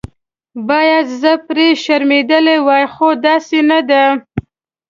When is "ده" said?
3.89-4.03